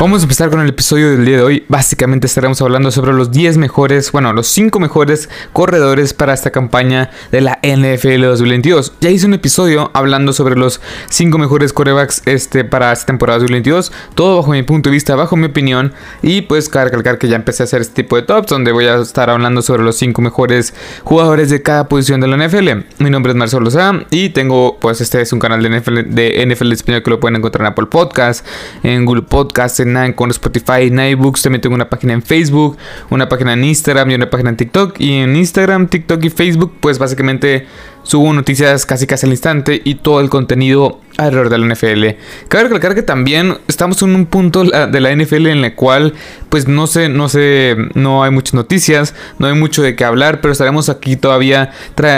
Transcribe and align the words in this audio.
Vamos 0.00 0.20
a 0.20 0.26
empezar 0.26 0.48
con 0.48 0.60
el 0.60 0.68
episodio 0.68 1.10
del 1.10 1.24
día 1.24 1.38
de 1.38 1.42
hoy. 1.42 1.64
Básicamente 1.66 2.28
estaremos 2.28 2.62
hablando 2.62 2.92
sobre 2.92 3.12
los 3.12 3.32
10 3.32 3.58
mejores, 3.58 4.12
bueno, 4.12 4.32
los 4.32 4.46
5 4.46 4.78
mejores 4.78 5.28
corredores 5.52 6.14
para 6.14 6.32
esta 6.32 6.52
campaña 6.52 7.10
de 7.32 7.40
la 7.40 7.58
NFL 7.64 8.22
2022. 8.22 8.92
Ya 9.00 9.10
hice 9.10 9.26
un 9.26 9.34
episodio 9.34 9.90
hablando 9.94 10.32
sobre 10.32 10.54
los 10.54 10.80
5 11.08 11.36
mejores 11.38 11.72
corebacks 11.72 12.22
este, 12.26 12.62
para 12.62 12.92
esta 12.92 13.06
temporada 13.06 13.40
2022. 13.40 13.90
Todo 14.14 14.36
bajo 14.36 14.52
mi 14.52 14.62
punto 14.62 14.88
de 14.88 14.94
vista, 14.94 15.16
bajo 15.16 15.36
mi 15.36 15.46
opinión. 15.46 15.92
Y 16.22 16.42
pues 16.42 16.68
cabe 16.68 16.84
recalcar 16.84 17.18
que 17.18 17.26
ya 17.26 17.34
empecé 17.34 17.64
a 17.64 17.64
hacer 17.64 17.80
este 17.80 18.04
tipo 18.04 18.14
de 18.14 18.22
tops 18.22 18.50
donde 18.50 18.70
voy 18.70 18.86
a 18.86 18.98
estar 18.98 19.30
hablando 19.30 19.62
sobre 19.62 19.82
los 19.82 19.96
5 19.96 20.22
mejores 20.22 20.74
jugadores 21.02 21.50
de 21.50 21.60
cada 21.62 21.88
posición 21.88 22.20
de 22.20 22.28
la 22.28 22.36
NFL. 22.36 23.02
Mi 23.02 23.10
nombre 23.10 23.32
es 23.32 23.36
Marcelo 23.36 23.64
Lozada 23.64 24.06
y 24.12 24.28
tengo, 24.28 24.78
pues 24.78 25.00
este 25.00 25.20
es 25.22 25.32
un 25.32 25.40
canal 25.40 25.60
de 25.60 25.80
NFL, 25.80 26.14
de 26.14 26.46
NFL 26.46 26.70
español 26.70 27.02
que 27.02 27.10
lo 27.10 27.18
pueden 27.18 27.34
encontrar 27.34 27.62
en 27.62 27.72
Apple 27.72 27.86
Podcast, 27.86 28.46
en 28.84 29.04
Google 29.04 29.22
Podcast, 29.22 29.80
en 29.80 29.87
con 30.14 30.30
Spotify, 30.30 30.82
en 30.82 30.98
iBooks. 30.98 31.42
También 31.42 31.60
tengo 31.60 31.74
una 31.74 31.88
página 31.88 32.12
en 32.12 32.22
Facebook, 32.22 32.76
una 33.10 33.28
página 33.28 33.52
en 33.52 33.64
Instagram 33.64 34.10
y 34.10 34.14
una 34.14 34.30
página 34.30 34.50
en 34.50 34.56
TikTok. 34.56 35.00
Y 35.00 35.12
en 35.14 35.36
Instagram, 35.36 35.88
TikTok 35.88 36.24
y 36.24 36.30
Facebook, 36.30 36.74
pues 36.80 36.98
básicamente 36.98 37.66
subo 38.08 38.32
noticias 38.32 38.86
casi 38.86 39.06
casi 39.06 39.26
al 39.26 39.32
instante 39.32 39.82
y 39.84 39.96
todo 39.96 40.20
el 40.20 40.30
contenido 40.30 41.00
alrededor 41.18 41.50
de 41.50 41.58
la 41.58 41.74
NFL. 41.74 42.16
Cabe 42.48 42.64
recalcar 42.64 42.94
que 42.94 43.02
también 43.02 43.58
estamos 43.68 44.00
en 44.02 44.14
un 44.14 44.24
punto 44.24 44.64
de 44.64 45.00
la 45.00 45.14
NFL 45.14 45.48
en 45.48 45.64
el 45.64 45.74
cual 45.74 46.14
pues 46.48 46.68
no 46.68 46.86
sé, 46.86 47.10
no 47.10 47.28
sé, 47.28 47.76
no 47.92 48.22
hay 48.24 48.30
muchas 48.30 48.54
noticias, 48.54 49.14
no 49.38 49.46
hay 49.46 49.54
mucho 49.54 49.82
de 49.82 49.94
qué 49.94 50.04
hablar, 50.04 50.40
pero 50.40 50.52
estaremos 50.52 50.88
aquí 50.88 51.16
todavía 51.16 51.72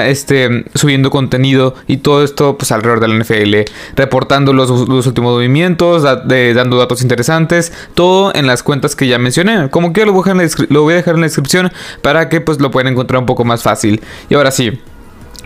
este, 0.06 0.64
subiendo 0.74 1.10
contenido 1.10 1.74
y 1.88 1.96
todo 1.96 2.22
esto 2.22 2.56
pues 2.56 2.70
alrededor 2.70 3.00
de 3.00 3.08
la 3.08 3.14
NFL, 3.16 3.72
reportando 3.96 4.52
los, 4.52 4.70
últimos 4.70 5.32
movimientos, 5.32 6.04
dando 6.04 6.76
datos 6.76 7.02
interesantes, 7.02 7.72
todo 7.94 8.32
en 8.32 8.46
las 8.46 8.62
cuentas 8.62 8.94
que 8.94 9.08
ya 9.08 9.18
mencioné. 9.18 9.70
Como 9.70 9.92
que 9.92 10.06
lo 10.06 10.12
voy, 10.12 10.30
lo 10.68 10.82
voy 10.82 10.92
a 10.92 10.96
dejar 10.96 11.14
en 11.14 11.22
la 11.22 11.26
descripción 11.26 11.72
para 12.02 12.28
que 12.28 12.40
pues 12.40 12.60
lo 12.60 12.70
puedan 12.70 12.92
encontrar 12.92 13.18
un 13.18 13.26
poco 13.26 13.44
más 13.44 13.64
fácil. 13.64 14.00
Y 14.28 14.34
ahora 14.34 14.52
sí, 14.52 14.78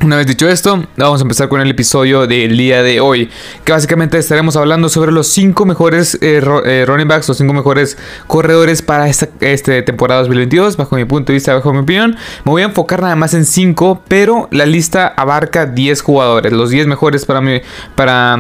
una 0.05 0.16
vez 0.16 0.27
dicho 0.27 0.48
esto, 0.48 0.84
vamos 0.97 1.20
a 1.20 1.24
empezar 1.24 1.48
con 1.48 1.60
el 1.60 1.70
episodio 1.70 2.27
del 2.27 2.56
día 2.56 2.83
de 2.83 3.00
hoy, 3.00 3.30
que 3.64 3.72
básicamente 3.72 4.19
estaremos 4.19 4.56
hablando 4.56 4.88
sobre 4.88 5.12
los 5.12 5.28
5 5.28 5.64
mejores 5.64 6.19
eh, 6.20 6.42
eh, 6.66 6.84
running 6.86 7.08
backs, 7.08 7.28
los 7.28 7.38
5 7.38 7.52
mejores 7.52 7.97
corredores 8.27 8.82
para 8.82 9.08
esta 9.08 9.28
este 9.41 9.82
temporada 9.82 10.20
2022, 10.20 10.77
bajo 10.77 10.97
mi 10.97 11.05
punto 11.05 11.32
de 11.32 11.34
vista, 11.34 11.55
bajo 11.55 11.72
mi 11.72 11.80
opinión. 11.80 12.16
Me 12.44 12.50
voy 12.52 12.62
a 12.62 12.66
enfocar 12.66 13.02
nada 13.02 13.16
más 13.16 13.34
en 13.34 13.44
5, 13.44 14.02
pero 14.06 14.48
la 14.50 14.66
lista 14.66 15.06
abarca 15.16 15.66
10 15.66 16.02
jugadores, 16.02 16.52
los 16.52 16.70
10 16.70 16.86
mejores 16.86 17.25
para 17.25 17.41
mí, 17.41 17.60
para 17.94 18.36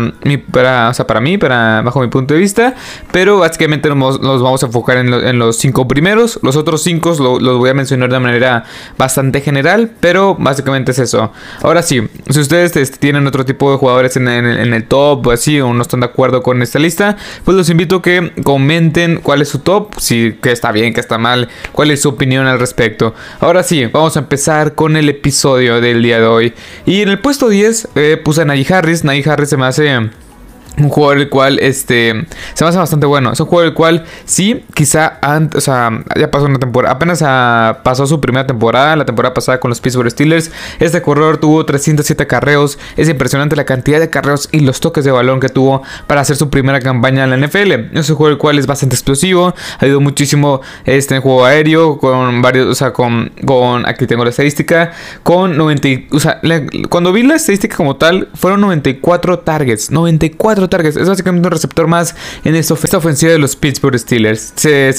para, 0.50 0.90
o 0.90 0.94
sea, 0.94 1.06
para 1.06 1.20
mí, 1.20 1.38
para, 1.38 1.82
bajo 1.82 2.00
mi 2.00 2.08
punto 2.08 2.34
de 2.34 2.40
vista, 2.40 2.74
pero 3.12 3.38
básicamente 3.38 3.88
nos, 3.88 4.20
vamos 4.20 4.62
a 4.62 4.66
enfocar 4.66 4.98
en, 4.98 5.38
los 5.38 5.56
5 5.56 5.88
primeros, 5.88 6.38
los 6.42 6.56
otros 6.56 6.82
5 6.82 7.38
los 7.40 7.58
voy 7.58 7.70
a 7.70 7.74
mencionar 7.74 8.10
de 8.10 8.20
manera 8.20 8.64
bastante 8.98 9.40
general, 9.40 9.90
pero 10.00 10.36
básicamente 10.38 10.92
es 10.92 10.98
eso. 10.98 11.32
Ahora 11.62 11.82
sí, 11.82 12.02
si 12.28 12.40
ustedes 12.40 12.76
este, 12.76 12.98
tienen 12.98 13.26
otro 13.26 13.44
tipo 13.44 13.70
de 13.70 13.78
jugadores 13.78 14.16
en, 14.16 14.28
el 14.28 14.84
top 14.84 15.26
o 15.26 15.30
así, 15.30 15.60
o 15.60 15.72
no 15.72 15.82
están 15.82 16.00
de 16.00 16.06
acuerdo 16.06 16.42
con 16.42 16.62
esta 16.62 16.78
lista, 16.78 17.16
pues 17.44 17.56
los 17.56 17.70
invito 17.70 17.96
a 17.96 18.02
que 18.02 18.32
comenten 18.42 19.20
cuál 19.22 19.42
es 19.42 19.48
su 19.48 19.58
top, 19.60 19.94
si 19.98 20.36
que 20.42 20.52
está 20.52 20.72
bien, 20.72 20.94
que 20.94 21.00
está 21.00 21.18
mal, 21.18 21.48
cuál 21.72 21.90
es 21.90 22.02
su 22.02 22.08
opinión 22.10 22.46
al 22.46 22.58
respecto. 22.58 23.14
Ahora 23.40 23.62
sí, 23.62 23.86
vamos 23.86 24.16
a 24.16 24.20
empezar 24.20 24.74
con 24.74 24.96
el 24.96 25.08
episodio 25.08 25.80
del 25.80 26.02
día 26.02 26.20
de 26.20 26.26
hoy. 26.26 26.54
Y 26.86 27.02
en 27.02 27.08
el 27.08 27.18
puesto 27.18 27.48
10 27.48 27.88
eh, 27.94 28.20
puse 28.22 28.42
a 28.42 28.44
Najee 28.44 28.74
Harris. 28.74 29.04
Najee 29.04 29.30
Harris 29.30 29.48
se 29.48 29.56
me 29.56 29.66
hace 29.66 30.10
un 30.78 30.88
juego 30.88 31.12
el 31.12 31.28
cual 31.28 31.58
este 31.60 32.26
se 32.54 32.64
me 32.64 32.68
hace 32.68 32.78
bastante 32.78 33.06
bueno. 33.06 33.32
Es 33.32 33.40
un 33.40 33.46
juego 33.46 33.64
el 33.64 33.74
cual 33.74 34.04
sí, 34.24 34.64
quizá 34.74 35.18
o 35.54 35.60
sea, 35.60 36.04
ya 36.16 36.30
pasó 36.30 36.46
una 36.46 36.58
temporada, 36.58 36.94
apenas 36.94 37.20
pasó 37.82 38.06
su 38.06 38.20
primera 38.20 38.46
temporada, 38.46 38.96
la 38.96 39.04
temporada 39.04 39.34
pasada 39.34 39.60
con 39.60 39.68
los 39.68 39.80
Pittsburgh 39.80 40.10
Steelers. 40.10 40.50
Este 40.80 41.02
corredor 41.02 41.38
tuvo 41.38 41.64
307 41.64 42.26
carreos. 42.26 42.78
Es 42.96 43.08
impresionante 43.08 43.56
la 43.56 43.64
cantidad 43.64 44.00
de 44.00 44.10
carreos 44.10 44.48
y 44.52 44.60
los 44.60 44.80
toques 44.80 45.04
de 45.04 45.10
balón 45.10 45.40
que 45.40 45.48
tuvo 45.48 45.82
para 46.06 46.20
hacer 46.20 46.36
su 46.36 46.50
primera 46.50 46.80
campaña 46.80 47.24
en 47.24 47.30
la 47.30 47.36
NFL. 47.36 47.96
Es 47.96 48.10
un 48.10 48.16
juego 48.16 48.30
el 48.30 48.38
cual 48.38 48.58
es 48.58 48.66
bastante 48.66 48.96
explosivo, 48.96 49.54
ha 49.78 49.86
ido 49.86 50.00
muchísimo 50.00 50.60
este 50.84 51.16
en 51.16 51.22
juego 51.22 51.44
aéreo 51.44 51.98
con 51.98 52.42
varios, 52.42 52.66
o 52.66 52.74
sea, 52.74 52.92
con 52.92 53.32
con 53.44 53.86
aquí 53.86 54.06
tengo 54.06 54.24
la 54.24 54.30
estadística 54.30 54.92
con 55.22 55.56
90, 55.56 55.88
o 56.10 56.88
cuando 56.88 57.12
vi 57.12 57.22
la 57.22 57.36
estadística 57.36 57.76
como 57.76 57.96
tal 57.96 58.28
fueron 58.34 58.60
94 58.60 59.40
targets, 59.40 59.90
94 59.90 60.63
targets. 60.68 60.96
Es 60.96 61.08
básicamente 61.08 61.46
un 61.46 61.52
receptor 61.52 61.86
más 61.86 62.14
en 62.44 62.54
esta, 62.54 62.74
ofensiva 62.74 63.32
de 63.32 63.38
los 63.38 63.56
Pittsburgh 63.56 63.98
Steelers. 63.98 64.54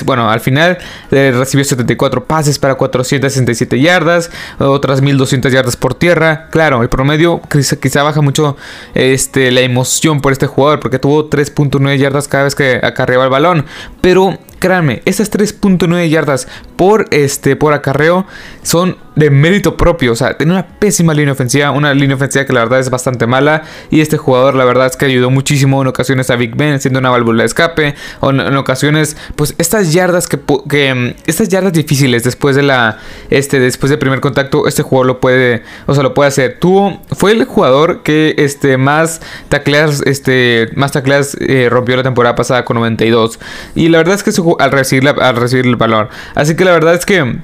bueno, 0.05 0.29
al 0.29 0.39
final 0.39 0.77
eh, 1.11 1.33
recibió 1.35 1.63
74 1.63 2.25
pases 2.25 2.59
para 2.59 2.75
467 2.75 3.79
yardas, 3.79 4.31
otras 4.59 5.01
1200 5.01 5.51
yardas 5.51 5.75
por 5.75 5.93
tierra. 5.93 6.47
Claro, 6.51 6.81
el 6.81 6.89
promedio 6.89 7.41
quizá, 7.81 8.03
baja 8.03 8.21
mucho 8.21 8.57
este, 8.93 9.51
la 9.51 9.61
emoción 9.61 10.21
por 10.21 10.31
este 10.31 10.47
jugador 10.47 10.79
porque 10.79 10.99
tuvo 10.99 11.29
3.9 11.29 11.97
yardas 11.97 12.27
cada 12.27 12.45
vez 12.45 12.55
que 12.55 12.79
acarreaba 12.81 13.25
el 13.25 13.29
balón. 13.29 13.65
Pero 14.01 14.37
créanme, 14.59 15.01
esas 15.05 15.31
3.9 15.31 16.09
yardas 16.09 16.47
por, 16.75 17.07
este, 17.11 17.55
por 17.55 17.73
acarreo 17.73 18.25
son 18.63 18.97
de 19.15 19.29
mérito 19.29 19.77
propio. 19.77 20.11
O 20.11 20.15
sea, 20.15 20.37
tiene 20.37 20.53
una 20.53 20.67
pésima 20.67 21.13
línea 21.13 21.33
ofensiva, 21.33 21.71
una 21.71 21.93
línea 21.93 22.15
ofensiva 22.15 22.45
que 22.45 22.53
la 22.53 22.61
verdad 22.61 22.79
es 22.79 22.89
bastante 22.89 23.27
mala. 23.27 23.63
Y 23.89 24.01
este 24.01 24.17
jugador, 24.17 24.55
la 24.55 24.65
verdad 24.65 24.87
es 24.87 24.97
que 24.97 25.05
ayudó 25.05 25.29
muchísimo 25.29 25.81
en 25.81 25.87
ocasiones 25.87 26.29
a 26.29 26.35
Big 26.35 26.55
Ben, 26.55 26.79
siendo 26.79 26.99
una 26.99 27.09
válvula 27.09 27.43
de 27.43 27.47
escape. 27.47 27.95
O 28.19 28.29
en, 28.29 28.55
ocasiones, 28.55 29.17
pues 29.35 29.55
estas 29.57 29.93
yardas 29.93 30.27
que, 30.27 30.39
que, 30.69 30.93
mm, 30.93 31.15
estas 31.25 31.49
yardas 31.49 31.73
difíciles 31.73 32.23
después 32.23 32.55
de 32.55 32.63
la, 32.63 32.99
este, 33.29 33.59
después 33.59 33.89
del 33.89 33.99
primer 33.99 34.19
contacto, 34.19 34.67
este 34.67 34.83
jugador 34.83 35.07
lo 35.07 35.19
puede, 35.19 35.63
o 35.85 35.93
sea, 35.93 36.03
lo 36.03 36.13
puede 36.13 36.27
hacer. 36.27 36.57
Tuvo, 36.59 37.01
fue 37.11 37.31
el 37.31 37.45
jugador 37.45 38.03
que, 38.03 38.35
este, 38.37 38.77
más 38.77 39.21
tacleas, 39.49 40.01
este, 40.05 40.69
más 40.75 40.91
tacleas 40.91 41.37
eh, 41.39 41.67
rompió 41.69 41.95
la 41.95 42.03
temporada 42.03 42.35
pasada 42.35 42.65
con 42.65 42.75
92. 42.75 43.39
Y 43.75 43.89
la 43.89 43.99
verdad 43.99 44.15
es 44.15 44.23
que 44.23 44.31
al 44.59 44.71
recibir, 44.71 45.07
al 45.07 45.35
recibir 45.35 45.65
el 45.65 45.75
balón. 45.75 46.09
Así 46.35 46.55
que 46.55 46.65
la 46.65 46.71
verdad 46.71 46.93
es 46.93 47.05
que 47.05 47.39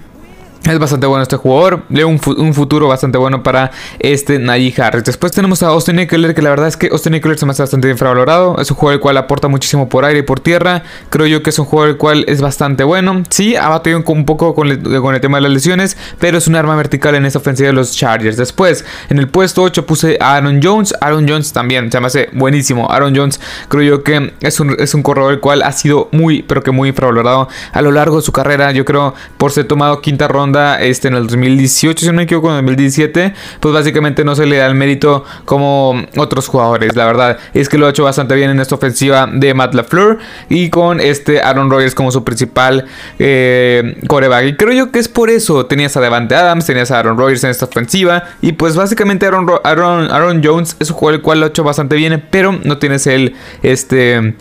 es 0.63 0.77
bastante 0.77 1.07
bueno 1.07 1.23
este 1.23 1.37
jugador. 1.37 1.83
Leo 1.89 2.07
un, 2.07 2.19
futuro 2.19 2.87
bastante 2.87 3.17
bueno 3.17 3.41
para 3.41 3.71
este 3.99 4.37
Najee 4.37 4.73
Harris. 4.79 5.03
Después 5.03 5.31
tenemos 5.31 5.63
a 5.63 5.67
Austin 5.67 5.97
Eckler, 5.97 6.35
que 6.35 6.41
la 6.41 6.51
verdad 6.51 6.67
es 6.67 6.77
que 6.77 6.89
Austin 6.91 7.15
Eckler 7.15 7.37
se 7.37 7.45
me 7.45 7.51
hace 7.51 7.63
bastante 7.63 7.89
infravalorado. 7.89 8.57
Es 8.59 8.69
un 8.69 8.77
jugador 8.77 8.95
el 8.95 8.99
cual 8.99 9.17
aporta 9.17 9.47
muchísimo 9.47 9.89
por 9.89 10.05
aire 10.05 10.19
y 10.19 10.23
por 10.23 10.39
tierra. 10.39 10.83
Creo 11.09 11.25
yo 11.25 11.41
que 11.41 11.49
es 11.49 11.57
un 11.57 11.65
jugador 11.65 11.89
el 11.89 11.97
cual 11.97 12.25
es 12.27 12.41
bastante 12.41 12.83
bueno. 12.83 13.23
Sí, 13.29 13.55
ha 13.55 13.69
batido 13.69 14.03
un 14.05 14.25
poco 14.25 14.53
con 14.53 14.61
con 15.01 15.15
el 15.15 15.21
tema 15.21 15.37
de 15.37 15.41
las 15.41 15.51
lesiones, 15.51 15.97
pero 16.19 16.37
es 16.37 16.47
un 16.47 16.55
arma 16.55 16.75
vertical 16.75 17.15
en 17.15 17.25
esta 17.25 17.39
ofensiva 17.39 17.67
de 17.67 17.73
los 17.73 17.95
Chargers. 17.95 18.37
Después, 18.37 18.85
en 19.09 19.17
el 19.17 19.27
puesto 19.27 19.63
8 19.63 19.85
puse 19.85 20.17
a 20.21 20.35
Aaron 20.35 20.59
Jones. 20.61 20.93
Aaron 21.01 21.27
Jones 21.27 21.53
también 21.53 21.91
se 21.91 21.99
me 21.99 22.07
hace 22.07 22.29
buenísimo. 22.33 22.91
Aaron 22.91 23.15
Jones 23.15 23.39
creo 23.67 23.83
yo 23.83 24.03
que 24.03 24.33
es 24.41 24.59
un, 24.59 24.75
es 24.79 24.93
un 24.93 25.01
corredor 25.01 25.33
el 25.33 25.39
cual 25.39 25.63
ha 25.63 25.71
sido 25.71 26.07
muy, 26.11 26.43
pero 26.43 26.61
que 26.61 26.69
muy 26.69 26.89
infravalorado 26.89 27.49
a 27.73 27.81
lo 27.81 27.91
largo 27.91 28.17
de 28.17 28.21
su 28.21 28.31
carrera. 28.31 28.71
Yo 28.71 28.85
creo 28.85 29.15
por 29.37 29.51
ser 29.51 29.65
tomado 29.65 30.01
quinta 30.01 30.27
ronda 30.27 30.50
este, 30.81 31.07
en 31.07 31.15
el 31.15 31.23
2018, 31.23 31.99
si 31.99 32.07
no 32.07 32.13
me 32.13 32.23
equivoco, 32.23 32.49
en 32.49 32.57
el 32.57 32.65
2017, 32.65 33.33
pues 33.59 33.73
básicamente 33.73 34.23
no 34.23 34.35
se 34.35 34.45
le 34.45 34.57
da 34.57 34.67
el 34.67 34.75
mérito 34.75 35.23
como 35.45 35.95
otros 36.17 36.47
jugadores. 36.47 36.95
La 36.95 37.05
verdad 37.05 37.37
es 37.53 37.69
que 37.69 37.77
lo 37.77 37.87
ha 37.87 37.89
hecho 37.89 38.03
bastante 38.03 38.35
bien 38.35 38.49
en 38.49 38.59
esta 38.59 38.75
ofensiva 38.75 39.29
de 39.31 39.53
Matt 39.53 39.73
LaFleur 39.73 40.19
y 40.49 40.69
con 40.69 40.99
este 40.99 41.41
Aaron 41.41 41.69
Rodgers 41.69 41.95
como 41.95 42.11
su 42.11 42.23
principal 42.23 42.85
eh, 43.19 43.97
coreback. 44.07 44.45
Y 44.45 44.55
creo 44.55 44.73
yo 44.73 44.91
que 44.91 44.99
es 44.99 45.07
por 45.07 45.29
eso. 45.29 45.65
Tenías 45.65 45.95
a 45.97 46.01
Devante 46.01 46.35
Adams, 46.35 46.65
tenías 46.65 46.91
a 46.91 46.99
Aaron 46.99 47.17
Rodgers 47.17 47.43
en 47.43 47.49
esta 47.49 47.65
ofensiva 47.65 48.23
y 48.41 48.53
pues 48.53 48.75
básicamente 48.75 49.25
Aaron, 49.25 49.47
Aaron, 49.63 50.11
Aaron 50.11 50.41
Jones 50.43 50.75
es 50.79 50.89
un 50.89 50.95
jugador 50.95 51.19
el 51.19 51.21
cual 51.21 51.39
lo 51.39 51.45
ha 51.45 51.49
hecho 51.49 51.63
bastante 51.63 51.95
bien, 51.95 52.23
pero 52.29 52.51
no 52.51 52.77
tienes 52.77 53.07
el 53.07 53.35
este 53.63 54.35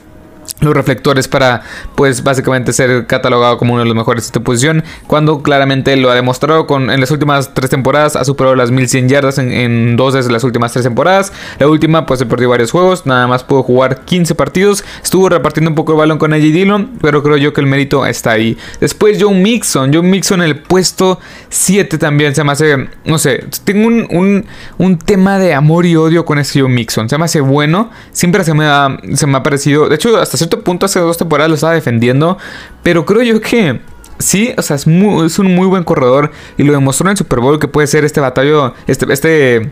los 0.61 0.75
reflectores 0.75 1.29
para 1.29 1.63
pues 1.95 2.23
básicamente 2.23 2.73
ser 2.73 3.07
catalogado 3.07 3.59
como 3.59 3.75
uno 3.75 3.83
de 3.83 3.89
los 3.89 3.97
mejores 3.97 4.25
de 4.25 4.27
esta 4.27 4.41
posición 4.41 4.85
cuando 5.07 5.43
claramente 5.43 5.97
lo 5.97 6.11
ha 6.11 6.15
demostrado 6.15 6.67
con 6.67 6.91
en 6.91 7.01
las 7.01 7.11
últimas 7.11 7.55
tres 7.55 7.71
temporadas 7.71 8.17
ha 8.17 8.25
superado 8.25 8.55
las 8.55 8.71
1100 8.71 9.09
yardas 9.09 9.39
en, 9.39 9.97
dos 9.97 10.15
de 10.15 10.31
las 10.31 10.45
últimas 10.45 10.73
tres 10.73 10.85
temporadas. 10.85 11.33
La 11.59 11.69
última 11.69 12.07
pues 12.07 12.21
se 12.21 12.27
perdió 12.27 12.49
varios 12.51 12.71
juegos 12.71 13.07
nada 13.07 13.27
más 13.27 13.45
pudo 13.45 13.63
jugar 13.63 14.05
15 14.05 14.35
partidos 14.35 14.85
estuvo 15.03 15.29
repartiendo 15.29 15.71
un 15.71 15.75
poco 15.75 15.93
el 15.93 15.99
balón 15.99 16.19
con 16.19 16.33
AJ 16.33 16.43
Dillon 16.43 16.91
pero 17.01 17.23
creo 17.23 17.37
yo 17.37 17.53
que 17.53 17.61
el 17.61 17.67
mérito 17.67 18.05
está 18.07 18.33
ahí. 18.33 18.57
Después 18.81 19.19
John 19.21 19.43
Mixon 19.43 19.93
John 19.93 20.11
Mixon 20.11 20.43
en 20.43 20.49
el 20.49 20.59
puesto 20.59 21.19
7 21.49 21.99
también 21.99 22.35
se 22.35 22.45
me 22.45 22.53
hace 22.53 22.89
no 23.05 23.19
sé 23.19 23.45
tengo 23.65 23.87
un, 23.87 24.47
un, 24.79 24.99
tema 24.99 25.39
de 25.39 25.55
amor 25.55 25.87
y 25.87 25.97
odio 25.97 26.25
con 26.25 26.39
ese 26.39 26.61
John 26.61 26.75
Mixon 26.75 27.09
se 27.09 27.17
me 27.17 27.25
hace 27.25 27.41
bueno 27.41 27.91
siempre 28.13 28.45
se 28.45 28.55
me 28.55 28.67
ha, 28.67 28.99
se 29.15 29.27
me 29.27 29.39
ha 29.39 29.43
parecido 29.43 29.89
de 29.89 29.95
hecho 29.95 30.19
hasta 30.19 30.37
cierto 30.37 30.50
punto 30.59 30.87
hace 30.87 30.99
dos 30.99 31.17
temporadas 31.17 31.49
lo 31.49 31.55
estaba 31.55 31.75
defendiendo, 31.75 32.39
pero 32.83 33.07
creo 33.07 33.23
yo 33.23 33.41
que 33.41 33.81
sí, 34.19 34.53
o 34.57 34.63
sea, 34.63 34.77
es, 34.77 34.87
es 34.87 35.39
un 35.39 35.55
muy 35.55 35.67
buen 35.67 35.85
corredor 35.85 36.31
y 36.59 36.65
lo 36.65 36.73
demostró 36.73 37.07
en 37.07 37.13
el 37.13 37.17
Super 37.17 37.41
Bowl 37.41 37.59
que 37.59 37.69
puede 37.69 37.87
ser 37.87 38.05
este 38.05 38.21
batallo, 38.21 38.75
este, 38.87 39.13
este 39.13 39.71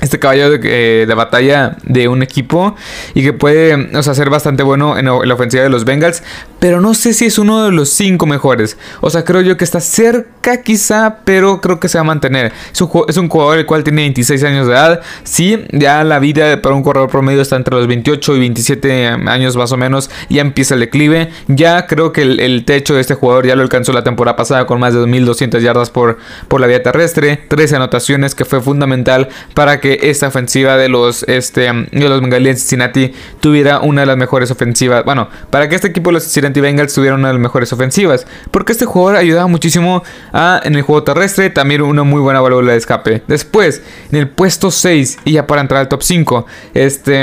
este 0.00 0.18
caballo 0.18 0.58
de, 0.58 1.12
batalla 1.16 1.76
de 1.82 2.08
un 2.08 2.22
equipo 2.22 2.76
y 3.14 3.22
que 3.22 3.32
puede 3.32 3.96
o 3.96 4.02
sea, 4.02 4.14
ser 4.14 4.28
bastante 4.28 4.62
bueno 4.62 4.98
en, 4.98 5.06
la 5.06 5.34
ofensiva 5.34 5.62
de 5.62 5.70
los 5.70 5.84
Bengals, 5.84 6.22
pero 6.58 6.80
no 6.80 6.92
sé 6.92 7.14
si 7.14 7.26
es 7.26 7.38
uno 7.38 7.64
de 7.64 7.72
los 7.72 7.88
cinco 7.90 8.26
mejores. 8.26 8.76
O 9.00 9.08
sea, 9.08 9.24
creo 9.24 9.40
yo 9.40 9.56
que 9.56 9.64
está 9.64 9.80
cerca 9.80 10.35
quizá, 10.62 11.18
pero 11.24 11.60
creo 11.60 11.80
que 11.80 11.88
se 11.88 11.98
va 11.98 12.02
a 12.02 12.04
mantener. 12.04 12.52
Es 12.72 12.80
un, 12.80 13.28
jugador 13.28 13.58
el 13.58 13.66
cual 13.66 13.84
tiene 13.84 14.02
26 14.02 14.44
años 14.44 14.66
de 14.66 14.72
edad. 14.72 15.00
Sí, 15.24 15.64
ya 15.72 16.04
la 16.04 16.18
vida 16.18 16.62
para 16.62 16.74
un 16.74 16.82
corredor 16.82 17.10
promedio 17.10 17.42
está 17.42 17.56
entre 17.56 17.74
los 17.74 17.86
28 17.86 18.36
y 18.36 18.38
27 18.38 19.04
años 19.26 19.56
más 19.56 19.72
o 19.72 19.76
menos. 19.76 20.10
Ya 20.28 20.40
empieza 20.42 20.74
el 20.74 20.80
declive. 20.80 21.30
Ya 21.48 21.86
creo 21.86 22.12
que 22.12 22.22
el, 22.22 22.64
techo 22.64 22.94
de 22.94 23.00
este 23.00 23.14
jugador 23.14 23.46
ya 23.46 23.56
lo 23.56 23.62
alcanzó 23.62 23.92
la 23.92 24.04
temporada 24.04 24.36
pasada 24.36 24.66
con 24.66 24.80
más 24.80 24.94
de 24.94 25.00
2.200 25.00 25.60
yardas 25.60 25.90
por, 25.90 26.18
por 26.48 26.60
la 26.60 26.66
vía 26.66 26.82
terrestre. 26.82 27.36
13 27.48 27.76
anotaciones 27.76 28.34
que 28.34 28.44
fue 28.44 28.60
fundamental 28.60 29.28
para 29.54 29.80
que 29.80 29.98
esta 30.02 30.28
ofensiva 30.28 30.76
de 30.76 30.88
los, 30.88 31.24
este, 31.24 31.62
de 31.62 32.08
los 32.08 32.20
Bengals 32.20 32.60
Cincinnati 32.60 33.12
tuviera 33.40 33.80
una 33.80 34.02
de 34.02 34.06
las 34.06 34.16
mejores 34.16 34.50
ofensivas. 34.50 35.04
Bueno, 35.04 35.28
para 35.50 35.68
que 35.68 35.74
este 35.74 35.88
equipo 35.88 36.10
de 36.10 36.14
los 36.14 36.24
Cincinnati 36.24 36.60
Bengals 36.60 36.94
tuviera 36.94 37.14
una 37.14 37.28
de 37.28 37.34
las 37.34 37.42
mejores 37.42 37.72
ofensivas. 37.72 38.26
Porque 38.50 38.72
este 38.72 38.84
jugador 38.84 39.16
ayudaba 39.16 39.46
muchísimo 39.46 40.02
a, 40.36 40.60
en 40.62 40.76
el 40.76 40.82
juego 40.82 41.02
terrestre, 41.02 41.48
también 41.48 41.80
una 41.80 42.02
muy 42.02 42.20
buena 42.20 42.40
válvula 42.40 42.72
de 42.72 42.78
escape. 42.78 43.22
Después, 43.26 43.82
en 44.12 44.18
el 44.18 44.28
puesto 44.28 44.70
6, 44.70 45.20
y 45.24 45.32
ya 45.32 45.46
para 45.46 45.62
entrar 45.62 45.80
al 45.80 45.88
top 45.88 46.02
5, 46.02 46.46
este... 46.74 47.22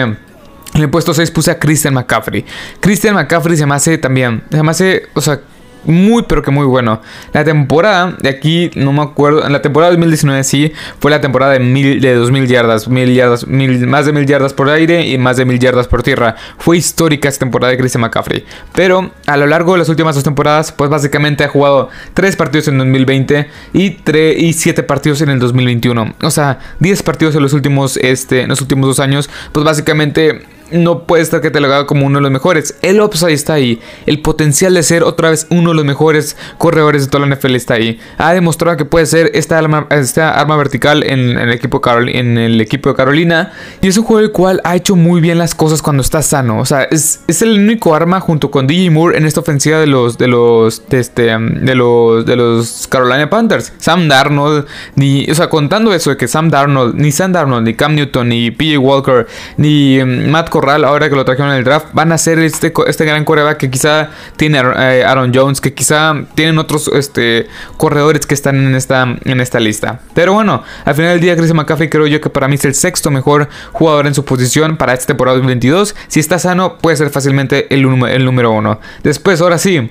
En 0.75 0.81
el 0.81 0.89
puesto 0.89 1.13
6 1.13 1.29
puse 1.29 1.51
a 1.51 1.59
Christian 1.59 1.93
McCaffrey. 1.93 2.43
Christian 2.79 3.13
McCaffrey 3.13 3.55
se 3.55 3.67
me 3.67 3.75
hace 3.75 3.99
también. 3.99 4.43
Se 4.49 4.63
me 4.63 4.71
hace. 4.71 5.03
O 5.13 5.21
sea, 5.21 5.39
muy 5.85 6.23
pero 6.27 6.41
que 6.41 6.51
muy 6.51 6.65
bueno. 6.65 7.01
La 7.33 7.43
temporada 7.43 8.15
de 8.19 8.29
aquí, 8.29 8.71
no 8.75 8.93
me 8.93 9.01
acuerdo, 9.01 9.45
en 9.45 9.51
la 9.51 9.61
temporada 9.61 9.91
2019 9.91 10.43
sí, 10.43 10.71
fue 10.99 11.11
la 11.11 11.21
temporada 11.21 11.53
de, 11.53 11.59
mil, 11.59 12.01
de 12.01 12.15
2000 12.15 12.47
yardas, 12.47 12.87
mil 12.87 13.13
yardas 13.13 13.47
mil, 13.47 13.87
más 13.87 14.05
de 14.05 14.13
mil 14.13 14.25
yardas 14.25 14.53
por 14.53 14.69
aire 14.69 15.07
y 15.07 15.17
más 15.17 15.37
de 15.37 15.45
mil 15.45 15.59
yardas 15.59 15.87
por 15.87 16.03
tierra. 16.03 16.35
Fue 16.57 16.77
histórica 16.77 17.29
esta 17.29 17.39
temporada 17.39 17.71
de 17.71 17.77
Christian 17.77 18.01
McCaffrey. 18.01 18.45
Pero 18.73 19.11
a 19.25 19.37
lo 19.37 19.47
largo 19.47 19.73
de 19.73 19.79
las 19.79 19.89
últimas 19.89 20.15
dos 20.15 20.23
temporadas, 20.23 20.71
pues 20.71 20.89
básicamente 20.89 21.43
ha 21.43 21.49
jugado 21.49 21.89
tres 22.13 22.35
partidos 22.35 22.67
en 22.67 22.77
2020 22.77 23.47
y, 23.73 23.89
3, 23.91 24.37
y 24.39 24.53
7 24.53 24.83
partidos 24.83 25.21
en 25.21 25.29
el 25.29 25.39
2021. 25.39 26.15
O 26.21 26.31
sea, 26.31 26.59
10 26.79 27.03
partidos 27.03 27.35
en 27.35 27.41
los 27.41 27.53
últimos, 27.53 27.97
este, 27.97 28.41
en 28.41 28.49
los 28.49 28.61
últimos 28.61 28.87
dos 28.87 28.99
años, 28.99 29.29
pues 29.51 29.65
básicamente 29.65 30.45
no 30.73 31.03
puede 31.03 31.23
estar 31.23 31.41
catalogado 31.41 31.87
como 31.87 32.05
uno 32.05 32.17
de 32.17 32.23
los 32.23 32.31
mejores. 32.31 32.75
El 32.81 33.01
upside 33.01 33.33
está 33.33 33.53
ahí. 33.53 33.79
El 34.05 34.21
potencial 34.21 34.73
de 34.73 34.83
ser 34.83 35.03
otra 35.03 35.29
vez 35.29 35.47
uno 35.49 35.69
de 35.69 35.75
los 35.75 35.85
mejores 35.85 36.35
corredores 36.57 37.03
de 37.03 37.09
toda 37.09 37.25
la 37.25 37.35
NFL 37.35 37.55
está 37.55 37.75
ahí. 37.75 37.99
Ha 38.17 38.33
demostrado 38.33 38.77
que 38.77 38.85
puede 38.85 39.05
ser 39.05 39.31
esta 39.33 39.57
arma, 39.57 39.87
esta 39.91 40.39
arma 40.39 40.55
vertical 40.57 41.03
en, 41.03 41.37
el 41.37 41.51
equipo 41.51 42.89
de 42.89 42.95
Carolina. 42.95 43.53
Y 43.81 43.87
es 43.87 43.97
un 43.97 44.03
juego 44.03 44.21
el 44.21 44.31
cual 44.31 44.61
ha 44.63 44.75
hecho 44.75 44.95
muy 44.95 45.21
bien 45.21 45.37
las 45.37 45.55
cosas 45.55 45.81
cuando 45.81 46.01
está 46.01 46.21
sano. 46.21 46.59
O 46.59 46.65
sea, 46.65 46.83
es, 46.83 47.19
el 47.41 47.59
único 47.59 47.95
arma 47.95 48.19
junto 48.19 48.51
con 48.51 48.67
DJ 48.67 48.89
Moore 48.89 49.17
en 49.17 49.25
esta 49.25 49.41
ofensiva 49.41 49.79
de 49.79 49.87
los 49.87 50.17
de 50.17 50.27
los 50.27 50.87
de 50.87 50.99
este 50.99 51.37
de 51.37 51.75
los 51.75 52.25
de 52.25 52.35
los 52.35 52.87
Carolina 52.87 53.29
Panthers. 53.29 53.73
Sam 53.77 54.07
Darnold 54.07 54.65
ni, 54.95 55.29
o 55.29 55.35
sea, 55.35 55.49
contando 55.49 55.93
eso 55.93 56.09
de 56.09 56.17
que 56.17 56.27
Sam 56.27 56.49
Darnold, 56.49 56.95
ni 56.95 57.11
Sam 57.11 57.31
Darnold, 57.31 57.65
ni 57.65 57.73
Cam 57.73 57.95
Newton, 57.95 58.29
ni 58.29 58.51
PJ 58.51 58.77
Walker, 58.77 59.27
ni 59.57 59.99
mm, 60.03 60.29
Ahora 60.69 61.09
que 61.09 61.15
lo 61.15 61.25
trajeron 61.25 61.51
en 61.51 61.57
el 61.57 61.63
draft, 61.63 61.87
van 61.93 62.11
a 62.11 62.17
ser 62.17 62.39
este, 62.39 62.71
este 62.87 63.05
gran 63.05 63.25
coreback 63.25 63.57
que 63.57 63.69
quizá 63.69 64.09
tiene 64.37 64.59
eh, 64.59 65.03
Aaron 65.05 65.31
Jones, 65.33 65.59
que 65.59 65.73
quizá 65.73 66.15
tienen 66.35 66.57
otros 66.57 66.89
este, 66.93 67.47
corredores 67.77 68.25
que 68.25 68.33
están 68.33 68.55
en 68.55 68.75
esta, 68.75 69.17
en 69.23 69.41
esta 69.41 69.59
lista. 69.59 69.99
Pero 70.13 70.33
bueno, 70.33 70.63
al 70.85 70.95
final 70.95 71.11
del 71.11 71.19
día, 71.19 71.35
Chris 71.35 71.53
McCaffrey 71.53 71.89
creo 71.89 72.07
yo 72.07 72.21
que 72.21 72.29
para 72.29 72.47
mí 72.47 72.55
es 72.55 72.65
el 72.65 72.75
sexto 72.75 73.11
mejor 73.11 73.49
jugador 73.71 74.07
en 74.07 74.13
su 74.13 74.23
posición 74.25 74.77
para 74.77 74.93
esta 74.93 75.07
temporada 75.07 75.37
2022. 75.37 75.95
Si 76.07 76.19
está 76.19 76.39
sano, 76.39 76.77
puede 76.77 76.97
ser 76.97 77.09
fácilmente 77.09 77.73
el, 77.73 77.85
el 78.05 78.25
número 78.25 78.51
uno. 78.51 78.79
Después, 79.03 79.41
ahora 79.41 79.57
sí. 79.57 79.89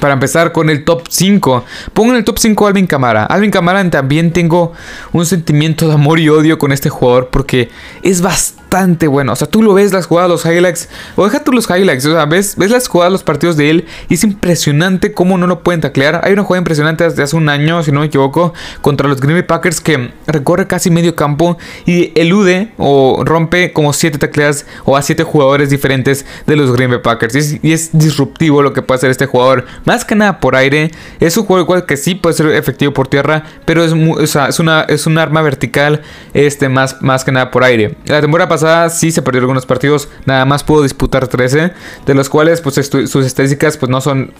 Para 0.00 0.14
empezar 0.14 0.52
con 0.52 0.70
el 0.70 0.84
top 0.84 1.04
5. 1.08 1.64
Pongo 1.92 2.10
en 2.10 2.16
el 2.16 2.24
top 2.24 2.38
5 2.38 2.66
a 2.66 2.68
Alvin 2.68 2.86
Camara. 2.86 3.24
Alvin 3.24 3.50
Camara 3.50 3.88
también 3.90 4.32
tengo 4.32 4.72
un 5.12 5.26
sentimiento 5.26 5.88
de 5.88 5.94
amor 5.94 6.18
y 6.18 6.28
odio 6.28 6.58
con 6.58 6.72
este 6.72 6.90
jugador 6.90 7.28
porque 7.30 7.70
es 8.02 8.20
bastante 8.20 8.64
bueno. 9.06 9.32
O 9.32 9.36
sea, 9.36 9.48
tú 9.48 9.62
lo 9.62 9.74
ves 9.74 9.92
las 9.92 10.06
jugadas, 10.06 10.28
los 10.28 10.44
highlights. 10.44 10.88
O 11.14 11.24
deja 11.24 11.44
tú 11.44 11.52
los 11.52 11.68
highlights. 11.70 12.04
O 12.06 12.12
sea, 12.12 12.26
ves, 12.26 12.56
ves 12.56 12.70
las 12.70 12.88
jugadas, 12.88 13.12
los 13.12 13.22
partidos 13.22 13.56
de 13.56 13.70
él. 13.70 13.86
Y 14.08 14.14
es 14.14 14.24
impresionante 14.24 15.12
cómo 15.12 15.38
no 15.38 15.46
lo 15.46 15.60
pueden 15.60 15.80
taclear. 15.80 16.20
Hay 16.24 16.32
una 16.32 16.42
jugada 16.42 16.58
impresionante 16.58 17.04
desde 17.04 17.22
hace 17.22 17.36
un 17.36 17.48
año, 17.48 17.82
si 17.82 17.92
no 17.92 18.00
me 18.00 18.06
equivoco, 18.06 18.52
contra 18.80 19.08
los 19.08 19.20
Green 19.20 19.36
Bay 19.36 19.44
Packers 19.44 19.80
que 19.80 20.12
recorre 20.26 20.66
casi 20.66 20.90
medio 20.90 21.14
campo 21.14 21.56
y 21.86 22.12
elude 22.18 22.72
o 22.76 23.22
rompe 23.24 23.72
como 23.72 23.92
7 23.92 24.18
tacleadas 24.18 24.66
o 24.84 24.96
a 24.96 25.02
7 25.02 25.22
jugadores 25.22 25.70
diferentes 25.70 26.26
de 26.46 26.56
los 26.56 26.72
Green 26.72 26.90
Bay 26.90 27.00
Packers. 27.00 27.58
Y 27.62 27.72
es, 27.72 27.90
disruptivo 27.92 28.62
lo 28.62 28.72
que 28.72 28.82
puede 28.82 28.98
hacer 28.98 29.10
este 29.10 29.26
jugador. 29.26 29.66
Más 29.84 30.04
que 30.04 30.14
nada 30.14 30.40
por 30.40 30.56
aire. 30.56 30.90
Es 31.20 31.36
un 31.36 31.44
juego 31.44 31.62
igual 31.62 31.86
que 31.86 31.96
sí 31.96 32.14
puede 32.14 32.34
ser 32.34 32.46
efectivo 32.48 32.92
por 32.92 33.08
tierra, 33.08 33.44
pero 33.64 33.84
es, 33.84 33.92
es, 34.36 34.58
una, 34.58 34.82
es 34.82 35.06
un 35.06 35.18
arma 35.18 35.42
vertical 35.42 36.02
este, 36.32 36.68
más, 36.68 37.02
más 37.02 37.24
que 37.24 37.32
nada 37.32 37.50
por 37.50 37.64
aire. 37.64 37.96
La 38.06 38.20
temporada 38.20 38.48
pasada 38.48 38.90
sí 38.90 39.10
se 39.10 39.22
perdió 39.22 39.40
algunos 39.40 39.66
partidos, 39.66 40.08
nada 40.26 40.44
más 40.44 40.64
pudo 40.64 40.82
disputar 40.82 41.28
13, 41.28 41.72
de 42.06 42.14
los 42.14 42.28
cuales 42.28 42.60
pues 42.60 42.74
sus 42.74 43.26
estadísticas 43.26 43.76
pues 43.76 43.90
no 43.90 44.00
son 44.00 44.32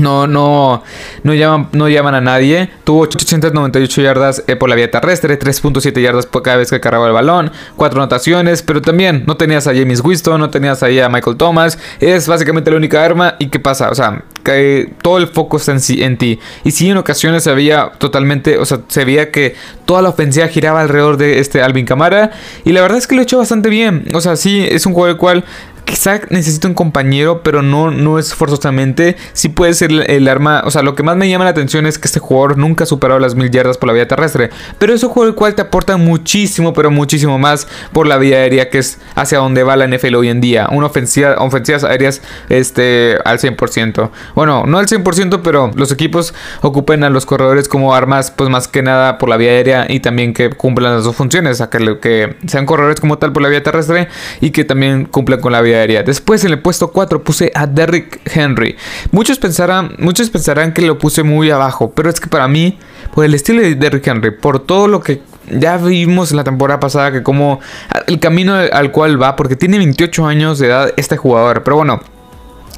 no, 0.00 0.26
no, 0.26 0.82
no 1.22 1.34
llaman, 1.34 1.68
no 1.72 1.88
llaman 1.88 2.14
a 2.14 2.20
nadie. 2.20 2.70
Tuvo 2.84 3.00
898 3.02 4.02
yardas 4.02 4.42
eh, 4.46 4.56
por 4.56 4.68
la 4.68 4.74
vía 4.74 4.90
terrestre, 4.90 5.38
3.7 5.38 6.00
yardas 6.00 6.26
por 6.26 6.42
cada 6.42 6.58
vez 6.58 6.70
que 6.70 6.80
cargaba 6.80 7.06
el 7.06 7.12
balón, 7.12 7.52
4 7.76 8.00
anotaciones, 8.00 8.62
pero 8.62 8.80
también 8.80 9.24
no 9.26 9.36
tenías 9.36 9.66
a 9.66 9.74
James 9.74 10.00
Winston, 10.02 10.40
no 10.40 10.50
tenías 10.50 10.82
ahí 10.82 10.98
a 11.00 11.08
Michael 11.08 11.36
Thomas. 11.36 11.78
Es 12.00 12.26
básicamente 12.26 12.70
la 12.70 12.76
única 12.76 13.04
arma. 13.04 13.36
¿Y 13.38 13.48
qué 13.48 13.60
pasa? 13.60 13.90
O 13.90 13.94
sea, 13.94 14.24
que 14.42 14.92
todo 15.02 15.18
el 15.18 15.28
foco 15.28 15.58
está 15.58 15.72
en, 15.72 15.80
en 16.02 16.16
ti. 16.16 16.38
Y 16.64 16.70
sí, 16.70 16.88
en 16.88 16.96
ocasiones 16.96 17.44
se 17.44 17.52
veía 17.54 17.92
totalmente, 17.98 18.58
o 18.58 18.64
sea, 18.64 18.80
se 18.88 19.04
veía 19.04 19.30
que 19.30 19.54
toda 19.84 20.02
la 20.02 20.08
ofensiva 20.08 20.48
giraba 20.48 20.80
alrededor 20.80 21.16
de 21.16 21.38
este 21.38 21.62
Alvin 21.62 21.86
Camara. 21.86 22.30
Y 22.64 22.72
la 22.72 22.80
verdad 22.80 22.98
es 22.98 23.06
que 23.06 23.14
lo 23.14 23.20
he 23.20 23.24
hecho 23.24 23.38
bastante 23.38 23.68
bien. 23.68 24.06
O 24.14 24.20
sea, 24.20 24.36
sí, 24.36 24.66
es 24.68 24.86
un 24.86 24.94
juego 24.94 25.08
el 25.08 25.16
cual 25.16 25.44
quizá 25.92 26.22
necesita 26.30 26.68
un 26.68 26.74
compañero, 26.74 27.42
pero 27.42 27.60
no, 27.60 27.90
no 27.90 28.18
es 28.18 28.34
forzosamente. 28.34 29.14
Sí 29.34 29.50
puede 29.50 29.74
ser 29.74 29.92
el, 29.92 30.26
arma. 30.26 30.62
O 30.64 30.70
sea, 30.70 30.80
lo 30.80 30.94
que 30.94 31.02
más 31.02 31.18
me 31.18 31.28
llama 31.28 31.44
la 31.44 31.50
atención 31.50 31.84
es 31.84 31.98
que 31.98 32.08
este 32.08 32.18
jugador 32.18 32.56
nunca 32.56 32.84
ha 32.84 32.86
superado 32.86 33.20
las 33.20 33.34
mil 33.34 33.50
yardas 33.50 33.76
por 33.76 33.88
la 33.88 33.92
vía 33.92 34.08
terrestre. 34.08 34.48
Pero 34.78 34.94
es 34.94 35.02
un 35.02 35.10
juego 35.10 35.28
el 35.28 35.34
cual 35.34 35.54
te 35.54 35.60
aporta 35.60 35.98
muchísimo, 35.98 36.72
pero 36.72 36.90
muchísimo 36.90 37.38
más 37.38 37.68
por 37.92 38.06
la 38.06 38.16
vía 38.16 38.38
aérea, 38.38 38.70
que 38.70 38.78
es 38.78 39.00
hacia 39.14 39.36
donde 39.36 39.64
va 39.64 39.76
la 39.76 39.86
NFL 39.86 40.14
hoy 40.14 40.30
en 40.30 40.40
día. 40.40 40.66
Una 40.72 40.86
ofensiva, 40.86 41.34
ofensivas 41.36 41.84
aéreas 41.84 42.22
este, 42.48 43.18
al 43.26 43.38
100%. 43.38 44.10
Bueno, 44.34 44.64
no 44.66 44.78
al 44.78 44.86
100%, 44.86 45.42
pero 45.44 45.72
los 45.74 45.92
equipos 45.92 46.32
ocupen 46.62 47.04
a 47.04 47.10
los 47.10 47.26
corredores 47.26 47.68
como 47.68 47.94
armas, 47.94 48.30
pues 48.30 48.48
más 48.48 48.66
que 48.66 48.80
nada 48.82 49.18
por 49.18 49.28
la 49.28 49.36
vía 49.36 49.50
aérea 49.50 49.84
y 49.90 50.00
también 50.00 50.32
que 50.32 50.48
cumplan 50.48 50.94
las 50.94 51.04
dos 51.04 51.14
funciones. 51.14 51.58
Sea, 51.58 51.68
que, 51.68 51.98
que 52.00 52.34
sean 52.46 52.64
corredores 52.64 52.98
como 52.98 53.18
tal 53.18 53.32
por 53.32 53.42
la 53.42 53.50
vía 53.50 53.62
terrestre 53.62 54.08
y 54.40 54.52
que 54.52 54.64
también 54.64 55.04
cumplan 55.04 55.42
con 55.42 55.52
la 55.52 55.60
vía 55.60 55.76
aérea. 55.76 55.81
Después 56.02 56.44
en 56.44 56.52
el 56.52 56.60
puesto 56.60 56.92
4 56.92 57.24
puse 57.24 57.50
a 57.54 57.66
Derrick 57.66 58.20
Henry. 58.24 58.76
Muchos 59.10 59.38
pensarán, 59.38 59.94
muchos 59.98 60.30
pensarán 60.30 60.72
que 60.72 60.82
lo 60.82 60.98
puse 60.98 61.22
muy 61.22 61.50
abajo, 61.50 61.92
pero 61.94 62.08
es 62.08 62.20
que 62.20 62.28
para 62.28 62.46
mí, 62.46 62.78
por 63.14 63.24
el 63.24 63.34
estilo 63.34 63.62
de 63.62 63.74
Derrick 63.74 64.06
Henry, 64.06 64.30
por 64.30 64.60
todo 64.60 64.86
lo 64.86 65.00
que 65.00 65.22
ya 65.50 65.76
vimos 65.76 66.30
en 66.30 66.36
la 66.36 66.44
temporada 66.44 66.78
pasada 66.78 67.10
que 67.10 67.22
como 67.22 67.60
el 68.06 68.20
camino 68.20 68.54
al 68.54 68.92
cual 68.92 69.20
va, 69.20 69.34
porque 69.34 69.56
tiene 69.56 69.78
28 69.78 70.26
años 70.26 70.58
de 70.58 70.68
edad 70.68 70.92
este 70.96 71.16
jugador, 71.16 71.64
pero 71.64 71.76
bueno, 71.76 72.00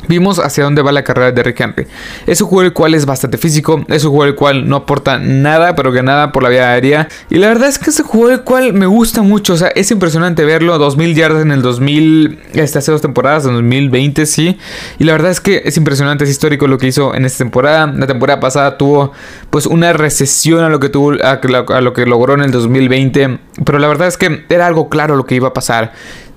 Vimos 0.08 0.38
hacia 0.38 0.64
dónde 0.64 0.82
va 0.82 0.92
la 0.92 1.02
carrera 1.02 1.26
de 1.26 1.32
Derrick 1.32 1.61
Henry. 1.61 1.87
Es 2.26 2.40
un 2.40 2.49
juego 2.49 2.62
el 2.62 2.73
cual 2.73 2.94
es 2.94 3.06
bastante 3.06 3.38
físico, 3.38 3.84
es 3.88 4.04
un 4.04 4.11
juego 4.11 4.25
el 4.25 4.34
cual 4.34 4.68
no 4.68 4.76
aporta 4.76 5.18
nada, 5.18 5.75
pero 5.75 5.92
que 5.92 6.02
nada 6.02 6.32
por 6.32 6.42
la 6.42 6.49
vía 6.49 6.70
aérea. 6.70 7.08
Y 7.30 7.38
la 7.38 7.49
verdad 7.49 7.68
es 7.68 7.78
que 7.78 7.90
es 7.90 8.00
un 8.00 8.06
juego 8.06 8.30
el 8.30 8.42
cual 8.42 8.73
me 8.73 8.87
gusta 8.87 9.23
mucho, 9.23 9.54
o 9.54 9.56
sea, 9.56 9.68
es 9.68 9.90
impresionante 9.90 10.44
verlo. 10.44 10.78
2000 10.78 11.14
yardas 11.14 11.42
en 11.42 11.50
el 11.50 11.62
2000, 11.62 12.38
este, 12.54 12.78
hace 12.78 12.92
dos 12.92 13.02
temporadas, 13.02 13.46
en 13.46 13.54
2020, 13.54 14.26
sí. 14.26 14.58
Y 14.99 15.04
la 15.04 15.12
verdad 15.12 15.30
es 15.30 15.40
que 15.40 15.62
es 15.64 15.76
impresionante, 15.76 16.25
es 16.25 16.30
histórico 16.30 16.66
lo 16.66 16.78
que 16.78 16.87
hizo 16.87 17.14
en 17.14 17.25
esta 17.25 17.38
temporada. 17.38 17.87
La 17.87 18.06
temporada 18.06 18.40
pasada 18.40 18.76
tuvo 18.76 19.12
pues 19.50 19.66
una 19.66 19.92
recesión 19.92 20.64
a 20.64 20.68
lo 20.68 20.80
que 20.80 20.88
tuvo, 20.88 21.12
a 21.23 21.80
lo 21.80 21.92
que 21.92 22.06
logró 22.06 22.34
en 22.34 22.42
el 22.42 22.50
2020. 22.50 23.38
Pero 23.64 23.78
la 23.78 23.88
verdad 23.88 24.08
es 24.08 24.16
que 24.16 24.44
era 24.49 24.66
algo 24.66 24.88
claro 24.88 25.16
lo 25.16 25.26
que 25.26 25.34
iba 25.34 25.49
a 25.49 25.54
pasar. 25.54 25.92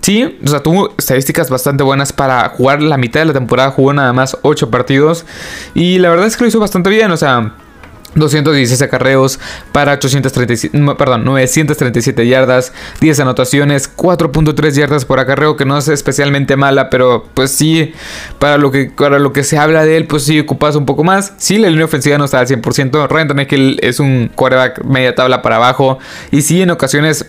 Sí, 0.07 0.39
o 0.41 0.47
sea, 0.47 0.63
tuvo 0.63 0.95
estadísticas 0.97 1.49
bastante 1.49 1.83
buenas 1.83 2.13
para 2.13 2.47
jugar 2.47 2.81
la 2.81 2.95
mitad 2.95 3.19
de 3.19 3.25
la 3.25 3.33
temporada. 3.33 3.71
Jugó 3.71 3.91
nada 3.91 4.13
más 4.13 4.37
8 4.41 4.71
partidos. 4.71 5.25
Y 5.73 5.99
la 5.99 6.09
verdad 6.09 6.27
es 6.27 6.37
que 6.37 6.45
lo 6.45 6.47
hizo 6.47 6.61
bastante 6.61 6.89
bien. 6.89 7.11
O 7.11 7.17
sea, 7.17 7.55
216 8.17 8.81
acarreos 8.81 9.39
para 9.71 9.93
837, 9.93 10.95
perdón, 10.97 11.24
937 11.25 12.27
yardas, 12.27 12.74
10 13.00 13.19
anotaciones, 13.21 13.95
4.3 13.95 14.71
yardas 14.71 15.05
por 15.05 15.19
acarreo, 15.19 15.55
que 15.55 15.65
no 15.65 15.77
es 15.77 15.88
especialmente 15.88 16.55
mala, 16.55 16.89
pero 16.89 17.25
pues 17.33 17.51
sí, 17.51 17.93
para 18.39 18.57
lo 18.57 18.71
que, 18.71 18.91
para 18.95 19.19
lo 19.19 19.33
que 19.33 19.43
se 19.43 19.57
habla 19.57 19.86
de 19.86 19.97
él, 19.97 20.05
pues 20.05 20.24
sí 20.24 20.39
ocupas 20.39 20.75
un 20.75 20.86
poco 20.86 21.03
más. 21.03 21.33
Sí, 21.38 21.57
la 21.57 21.69
línea 21.69 21.86
ofensiva 21.86 22.17
no 22.17 22.25
está 22.25 22.39
al 22.39 22.47
100%, 22.47 23.07
Ryan 23.07 23.27
él 23.50 23.79
es 23.81 24.00
un 24.00 24.31
quarterback 24.33 24.83
media 24.83 25.15
tabla 25.15 25.41
para 25.41 25.57
abajo, 25.57 26.00
y 26.31 26.41
sí, 26.41 26.62
en 26.62 26.71
ocasiones, 26.71 27.25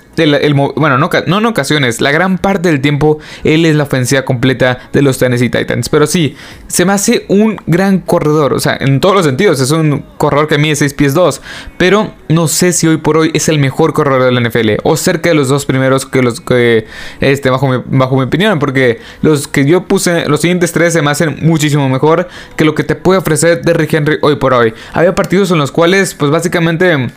bueno, 0.77 0.99
no, 0.99 1.11
no 1.27 1.39
en 1.39 1.47
ocasiones, 1.47 2.01
la 2.01 2.11
gran 2.11 2.39
parte 2.39 2.69
del 2.69 2.81
tiempo, 2.81 3.19
él 3.45 3.65
es 3.65 3.77
la 3.77 3.85
ofensiva 3.85 4.25
completa 4.25 4.91
de 4.93 5.03
los 5.03 5.19
Tennessee 5.19 5.51
Titans, 5.51 5.89
pero 5.89 6.07
sí, 6.07 6.37
se 6.67 6.85
me 6.85 6.93
hace 6.93 7.25
un 7.29 7.61
gran 7.67 8.01
corredor, 8.01 8.55
o 8.55 8.61
sea, 8.61 8.77
en 8.81 9.01
todos 9.01 9.15
los 9.15 9.25
sentidos, 9.25 9.61
es 9.61 9.71
un 9.71 10.05
corredor 10.17 10.49
que 10.49 10.57
a 10.57 10.59
mí 10.59 10.71
6 10.79 10.95
pies 10.95 11.15
2. 11.15 11.41
Pero 11.77 12.15
no 12.29 12.49
sé 12.49 12.73
si 12.73 12.87
hoy 12.87 12.97
por 12.97 13.17
hoy 13.17 13.31
es 13.35 13.49
el 13.49 13.59
mejor 13.59 13.93
corredor 13.93 14.25
de 14.25 14.33
la 14.33 14.41
NFL. 14.41 14.81
O 14.85 14.97
cerca 14.97 15.29
de 15.29 15.35
los 15.35 15.49
dos 15.49 15.67
primeros 15.67 16.07
que 16.07 16.23
los 16.23 16.41
que, 16.41 16.87
este, 17.21 17.51
bajo 17.51 17.69
mi, 17.69 17.83
bajo 17.87 18.17
mi 18.17 18.23
opinión. 18.23 18.59
Porque 18.59 19.01
los 19.23 19.49
que 19.49 19.65
yo 19.65 19.85
puse, 19.87 20.27
los 20.29 20.41
siguientes 20.41 20.73
tres 20.73 20.93
se 20.93 21.03
me 21.03 21.11
hacen 21.11 21.39
muchísimo 21.43 21.89
mejor 21.89 22.29
que 22.57 22.65
lo 22.65 22.75
que 22.75 22.85
te 22.85 22.95
puede 22.95 23.19
ofrecer 23.19 23.63
Derrick 23.63 23.93
Henry 23.93 24.19
hoy 24.23 24.37
por 24.37 24.55
hoy. 24.55 24.75
Había 24.93 25.15
partidos 25.15 25.51
en 25.51 25.59
los 25.59 25.73
cuales, 25.73 26.15
pues 26.15 26.31
básicamente 26.31 27.09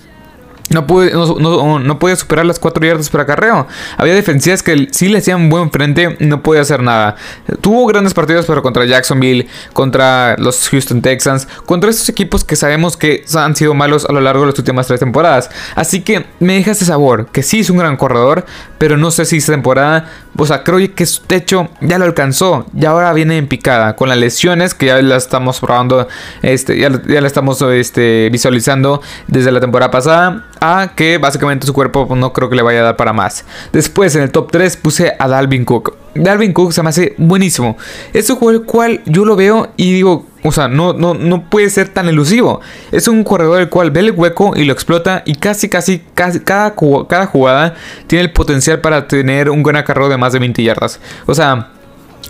no 0.71 0.87
puede, 0.87 1.11
no, 1.11 1.99
podía 1.99 2.15
superar 2.15 2.45
las 2.45 2.59
4 2.59 2.85
yardas 2.85 3.09
por 3.09 3.21
acarreo. 3.21 3.67
Había 3.97 4.13
defensivas 4.13 4.63
que 4.63 4.87
sí 4.91 5.09
le 5.09 5.19
hacían 5.19 5.49
buen 5.49 5.69
frente 5.71 6.17
no 6.19 6.41
podía 6.41 6.61
hacer 6.61 6.81
nada. 6.81 7.15
Tuvo 7.61 7.85
grandes 7.85 8.13
partidos, 8.13 8.45
pero 8.45 8.61
contra 8.61 8.85
Jacksonville, 8.85 9.47
contra 9.73 10.35
los 10.37 10.69
Houston 10.69 11.01
Texans, 11.01 11.47
contra 11.65 11.89
estos 11.89 12.07
equipos 12.09 12.43
que 12.43 12.55
sabemos 12.55 12.97
que 12.97 13.25
han 13.35 13.55
sido 13.55 13.73
malos 13.73 14.05
a 14.05 14.13
lo 14.13 14.21
largo 14.21 14.41
de 14.41 14.51
las 14.51 14.59
últimas 14.59 14.87
tres 14.87 14.99
temporadas. 14.99 15.49
Así 15.75 16.01
que 16.01 16.25
me 16.39 16.55
deja 16.55 16.71
ese 16.71 16.85
sabor, 16.85 17.27
que 17.27 17.43
sí 17.43 17.59
es 17.59 17.69
un 17.69 17.77
gran 17.77 17.97
corredor, 17.97 18.45
pero 18.81 18.97
no 18.97 19.11
sé 19.11 19.25
si 19.25 19.37
esta 19.37 19.51
temporada, 19.51 20.09
o 20.35 20.43
sea, 20.43 20.63
creo 20.63 20.79
que 20.95 21.05
su 21.05 21.21
techo 21.21 21.69
ya 21.81 21.99
lo 21.99 22.05
alcanzó 22.05 22.65
y 22.75 22.83
ahora 22.85 23.13
viene 23.13 23.37
en 23.37 23.45
picada 23.47 23.95
con 23.95 24.09
las 24.09 24.17
lesiones 24.17 24.73
que 24.73 24.87
ya 24.87 24.99
la 25.03 25.17
estamos 25.17 25.59
probando, 25.59 26.07
este, 26.41 26.79
ya, 26.79 26.89
la 26.89 27.27
estamos 27.27 27.61
este, 27.61 28.27
visualizando 28.31 28.99
desde 29.27 29.51
la 29.51 29.59
temporada 29.59 29.91
pasada 29.91 30.47
a 30.59 30.93
que 30.95 31.19
básicamente 31.19 31.67
su 31.67 31.73
cuerpo 31.73 32.07
no 32.15 32.33
creo 32.33 32.49
que 32.49 32.55
le 32.55 32.63
vaya 32.63 32.79
a 32.79 32.83
dar 32.85 32.95
para 32.95 33.13
más. 33.13 33.45
Después 33.71 34.15
en 34.15 34.23
el 34.23 34.31
top 34.31 34.51
3 34.51 34.77
puse 34.77 35.13
a 35.19 35.27
Dalvin 35.27 35.63
Cook. 35.63 35.95
Dalvin 36.15 36.51
Cook 36.51 36.73
se 36.73 36.81
me 36.81 36.89
hace 36.89 37.13
buenísimo. 37.19 37.77
Es 38.13 38.31
un 38.31 38.51
el 38.51 38.63
cual 38.63 39.01
yo 39.05 39.25
lo 39.25 39.35
veo 39.35 39.71
y 39.77 39.93
digo, 39.93 40.25
o 40.43 40.51
sea, 40.51 40.67
no, 40.67 40.93
no, 40.93 41.13
no 41.13 41.49
puede 41.49 41.69
ser 41.69 41.89
tan 41.89 42.07
elusivo. 42.07 42.61
Es 42.91 43.07
un 43.07 43.23
corredor 43.23 43.61
el 43.61 43.69
cual 43.69 43.91
ve 43.91 44.01
el 44.01 44.11
hueco 44.11 44.53
y 44.55 44.65
lo 44.65 44.73
explota 44.73 45.23
y 45.25 45.35
casi, 45.35 45.69
casi, 45.69 46.01
casi 46.13 46.39
cada, 46.39 46.75
cada 47.07 47.25
jugada 47.27 47.75
tiene 48.07 48.25
el 48.25 48.31
potencial 48.31 48.81
para 48.81 49.07
tener 49.07 49.49
un 49.49 49.63
buen 49.63 49.75
acarreo 49.75 50.09
de 50.09 50.17
más 50.17 50.33
de 50.33 50.39
20 50.39 50.63
yardas. 50.63 50.99
O 51.25 51.33
sea... 51.33 51.69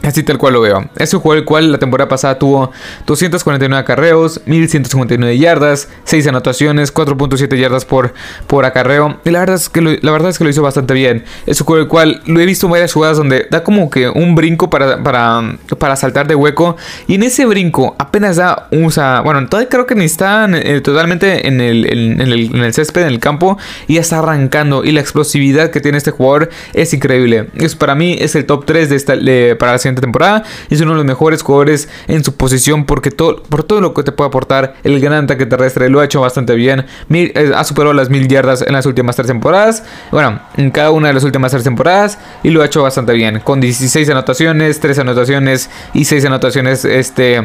Así 0.03 0.23
tal 0.23 0.39
cual 0.39 0.53
lo 0.53 0.61
veo. 0.61 0.89
Es 0.97 1.13
un 1.13 1.19
juego 1.19 1.39
el 1.39 1.45
cual 1.45 1.71
la 1.71 1.77
temporada 1.77 2.09
pasada 2.09 2.39
tuvo 2.39 2.71
249 3.05 3.79
acarreos, 3.79 4.41
1159 4.45 5.37
yardas, 5.37 5.89
6 6.05 6.27
anotaciones, 6.27 6.93
4.7 6.93 7.55
yardas 7.55 7.85
por, 7.85 8.13
por 8.47 8.65
acarreo. 8.65 9.19
Y 9.25 9.29
la 9.29 9.41
verdad, 9.41 9.57
es 9.57 9.69
que 9.69 9.81
lo, 9.81 9.91
la 10.01 10.11
verdad 10.11 10.31
es 10.31 10.39
que 10.39 10.43
lo 10.43 10.49
hizo 10.49 10.63
bastante 10.63 10.95
bien. 10.95 11.23
Es 11.45 11.61
un 11.61 11.67
juego 11.67 11.83
el 11.83 11.87
cual 11.87 12.21
lo 12.25 12.39
he 12.39 12.45
visto 12.47 12.65
en 12.65 12.71
varias 12.71 12.93
jugadas 12.93 13.17
donde 13.17 13.45
da 13.51 13.63
como 13.63 13.91
que 13.91 14.09
un 14.09 14.33
brinco 14.33 14.71
para, 14.71 15.03
para, 15.03 15.57
para 15.77 15.95
saltar 15.95 16.27
de 16.27 16.33
hueco. 16.33 16.77
Y 17.05 17.15
en 17.15 17.23
ese 17.23 17.45
brinco 17.45 17.95
apenas 17.99 18.37
da 18.37 18.69
un... 18.71 18.91
bueno, 19.23 19.47
todavía 19.47 19.69
creo 19.69 19.85
que 19.85 19.93
ni 19.93 20.05
está 20.05 20.49
eh, 20.51 20.81
totalmente 20.81 21.47
en 21.47 21.61
el, 21.61 21.85
en, 21.85 22.21
el, 22.21 22.55
en 22.55 22.63
el 22.63 22.73
césped, 22.73 23.03
en 23.03 23.07
el 23.07 23.19
campo. 23.19 23.59
Y 23.85 23.95
ya 23.95 24.01
está 24.01 24.17
arrancando. 24.17 24.83
Y 24.83 24.93
la 24.93 25.01
explosividad 25.01 25.69
que 25.69 25.79
tiene 25.79 25.99
este 25.99 26.09
jugador 26.09 26.49
es 26.73 26.91
increíble. 26.91 27.49
Es, 27.53 27.75
para 27.75 27.93
mí 27.93 28.17
es 28.19 28.35
el 28.35 28.45
top 28.45 28.65
3 28.65 28.89
de 28.89 28.95
esta, 28.95 29.13
para 29.59 29.73
la 29.73 29.77
temporada. 29.99 30.43
Es 30.69 30.79
uno 30.79 30.91
de 30.91 30.97
los 30.97 31.05
mejores 31.05 31.41
jugadores 31.41 31.89
en 32.07 32.23
su 32.23 32.35
posición 32.35 32.85
porque 32.85 33.11
todo, 33.11 33.43
por 33.43 33.63
todo 33.63 33.81
lo 33.81 33.93
que 33.93 34.03
te 34.03 34.13
puede 34.13 34.29
aportar 34.29 34.75
el 34.83 34.99
gran 35.01 35.25
ataque 35.25 35.45
terrestre. 35.45 35.89
Lo 35.89 35.99
ha 35.99 36.05
hecho 36.05 36.21
bastante 36.21 36.55
bien. 36.55 36.85
Eh, 37.09 37.51
ha 37.53 37.63
superado 37.65 37.93
las 37.93 38.09
mil 38.09 38.27
yardas 38.27 38.61
en 38.61 38.73
las 38.73 38.85
últimas 38.85 39.15
tres 39.15 39.27
temporadas. 39.27 39.83
Bueno, 40.11 40.39
en 40.55 40.71
cada 40.71 40.91
una 40.91 41.09
de 41.09 41.13
las 41.15 41.23
últimas 41.23 41.51
tres 41.51 41.63
temporadas. 41.63 42.17
Y 42.43 42.51
lo 42.51 42.61
ha 42.61 42.65
hecho 42.65 42.83
bastante 42.83 43.13
bien. 43.13 43.39
Con 43.39 43.59
16 43.59 44.09
anotaciones, 44.09 44.79
3 44.79 44.99
anotaciones 44.99 45.69
y 45.93 46.05
6 46.05 46.25
anotaciones. 46.25 46.85
Este 46.85 47.41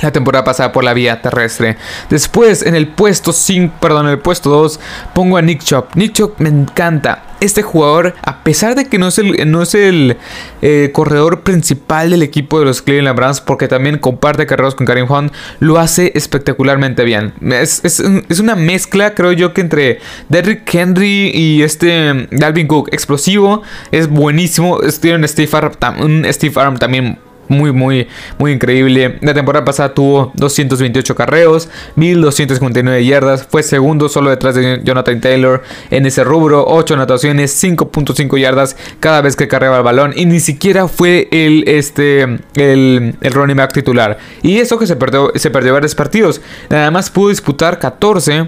la 0.00 0.12
temporada 0.12 0.44
pasada 0.44 0.72
por 0.72 0.84
la 0.84 0.94
vía 0.94 1.22
terrestre. 1.22 1.76
Después, 2.10 2.62
en 2.62 2.74
el 2.74 2.88
puesto 2.88 3.32
5, 3.32 3.76
perdón, 3.80 4.06
en 4.06 4.12
el 4.12 4.18
puesto 4.18 4.50
2, 4.50 4.80
pongo 5.14 5.36
a 5.36 5.42
Nick 5.42 5.62
Chop. 5.62 5.94
Nick 5.94 6.12
Chop 6.12 6.38
me 6.38 6.48
encanta. 6.48 7.22
Este 7.38 7.62
jugador, 7.62 8.14
a 8.22 8.42
pesar 8.44 8.74
de 8.74 8.86
que 8.86 8.98
no 8.98 9.08
es 9.08 9.18
el, 9.18 9.50
no 9.50 9.60
es 9.60 9.74
el 9.74 10.16
eh, 10.62 10.90
corredor 10.94 11.42
principal 11.42 12.10
del 12.10 12.22
equipo 12.22 12.58
de 12.58 12.64
los 12.64 12.80
Cleveland 12.80 13.16
Browns, 13.16 13.42
porque 13.42 13.68
también 13.68 13.98
comparte 13.98 14.46
carreras 14.46 14.74
con 14.74 14.86
Karim 14.86 15.10
Hunt, 15.10 15.32
lo 15.60 15.78
hace 15.78 16.12
espectacularmente 16.14 17.04
bien. 17.04 17.34
Es, 17.42 17.84
es, 17.84 18.00
una 18.40 18.56
mezcla, 18.56 19.14
creo 19.14 19.32
yo, 19.32 19.52
que 19.52 19.60
entre 19.60 20.00
Derrick 20.30 20.74
Henry 20.74 21.30
y 21.34 21.62
este 21.62 22.26
Dalvin 22.30 22.68
Cook, 22.68 22.88
explosivo, 22.92 23.62
es 23.92 24.08
buenísimo. 24.08 24.78
Tiene 25.00 25.28
Steve 25.28 25.50
Arm, 25.52 25.72
un 26.00 26.26
Steve 26.32 26.54
Arm 26.58 26.78
también 26.78 27.18
muy, 27.48 27.72
muy, 27.72 28.08
muy 28.38 28.52
increíble. 28.52 29.18
La 29.20 29.34
temporada 29.34 29.64
pasada 29.64 29.94
tuvo 29.94 30.32
228 30.34 31.14
carreos, 31.14 31.68
1259 31.96 33.04
yardas. 33.04 33.46
Fue 33.46 33.62
segundo 33.62 34.08
solo 34.08 34.30
detrás 34.30 34.54
de 34.54 34.80
Jonathan 34.84 35.20
Taylor 35.20 35.62
en 35.90 36.06
ese 36.06 36.24
rubro. 36.24 36.64
8 36.66 36.94
anotaciones, 36.94 37.62
5.5 37.62 38.38
yardas 38.38 38.76
cada 39.00 39.20
vez 39.22 39.36
que 39.36 39.48
cargaba 39.48 39.78
el 39.78 39.84
balón. 39.84 40.12
Y 40.16 40.26
ni 40.26 40.40
siquiera 40.40 40.88
fue 40.88 41.28
el, 41.30 41.64
este, 41.66 42.22
el, 42.22 43.16
el 43.20 43.32
running 43.32 43.56
back 43.56 43.72
titular. 43.72 44.18
Y 44.42 44.58
eso 44.58 44.78
que 44.78 44.86
se 44.86 44.96
perdió, 44.96 45.32
se 45.34 45.50
perdió 45.50 45.72
varios 45.72 45.94
partidos. 45.94 46.40
Nada 46.70 46.90
más 46.90 47.10
pudo 47.10 47.30
disputar 47.30 47.78
14 47.78 48.46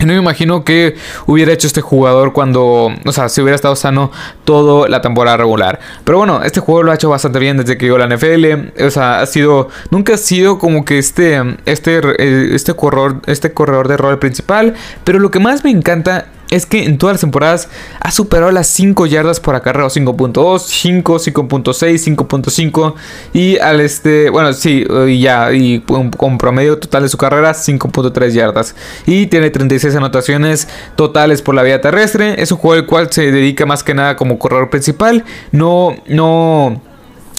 no 0.00 0.12
me 0.12 0.18
imagino 0.18 0.64
que 0.64 0.96
hubiera 1.26 1.52
hecho 1.52 1.66
este 1.66 1.80
jugador 1.80 2.32
cuando, 2.32 2.92
o 3.04 3.12
sea, 3.12 3.28
si 3.28 3.40
hubiera 3.40 3.56
estado 3.56 3.76
sano 3.76 4.10
toda 4.44 4.88
la 4.88 5.00
temporada 5.00 5.36
regular. 5.36 5.80
Pero 6.04 6.18
bueno, 6.18 6.42
este 6.42 6.60
jugador 6.60 6.86
lo 6.86 6.92
ha 6.92 6.94
hecho 6.94 7.10
bastante 7.10 7.38
bien 7.38 7.56
desde 7.56 7.78
que 7.78 7.86
llegó 7.86 7.96
a 7.96 8.06
la 8.06 8.14
NFL. 8.14 8.84
O 8.84 8.90
sea, 8.90 9.20
ha 9.20 9.26
sido, 9.26 9.68
nunca 9.90 10.14
ha 10.14 10.18
sido 10.18 10.58
como 10.58 10.84
que 10.84 10.98
este, 10.98 11.40
este, 11.66 12.00
eh, 12.18 12.54
este 12.54 12.74
corredor, 12.74 13.20
este 13.26 13.52
corredor 13.52 13.88
de 13.88 13.96
rol 13.96 14.18
principal. 14.18 14.74
Pero 15.04 15.18
lo 15.18 15.30
que 15.30 15.40
más 15.40 15.64
me 15.64 15.70
encanta 15.70 16.26
es 16.50 16.66
que 16.66 16.84
en 16.84 16.98
todas 16.98 17.14
las 17.14 17.20
temporadas 17.20 17.68
ha 18.00 18.10
superado 18.10 18.50
las 18.52 18.66
5 18.68 19.06
yardas 19.06 19.40
por 19.40 19.54
acarreo, 19.54 19.88
5.2, 19.88 20.58
5, 20.60 21.14
5.6, 21.18 22.16
5.5 22.16 22.94
y 23.32 23.58
al 23.58 23.80
este, 23.80 24.30
bueno, 24.30 24.52
sí, 24.52 24.86
ya, 25.18 25.52
y 25.52 25.80
con 25.80 26.38
promedio 26.38 26.78
total 26.78 27.02
de 27.02 27.08
su 27.08 27.18
carrera 27.18 27.52
5.3 27.52 28.30
yardas. 28.30 28.74
Y 29.06 29.26
tiene 29.26 29.50
36 29.50 29.94
anotaciones 29.96 30.68
totales 30.96 31.42
por 31.42 31.54
la 31.54 31.62
vía 31.62 31.80
terrestre, 31.80 32.40
es 32.40 32.52
un 32.52 32.58
juego 32.58 32.80
al 32.80 32.86
cual 32.86 33.08
se 33.10 33.30
dedica 33.30 33.66
más 33.66 33.82
que 33.82 33.94
nada 33.94 34.16
como 34.16 34.38
corredor 34.38 34.70
principal, 34.70 35.24
no, 35.52 35.94
no 36.06 36.80